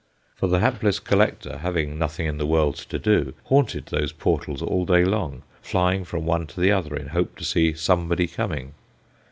For 0.33 0.47
the 0.47 0.61
hapless 0.61 0.97
collector 0.99 1.57
having 1.59 1.99
nothing 1.99 2.25
in 2.25 2.39
the 2.39 2.47
world 2.47 2.73
to 2.77 2.97
do 2.97 3.35
haunted 3.43 3.85
those 3.85 4.11
portals 4.11 4.59
all 4.59 4.83
day 4.83 5.05
long, 5.05 5.43
flying 5.61 6.05
from 6.05 6.25
one 6.25 6.47
to 6.47 6.59
the 6.59 6.71
other 6.71 6.95
in 6.95 7.09
hope 7.09 7.35
to 7.35 7.43
see 7.45 7.73
"somebody 7.73 8.25
coming." 8.25 8.73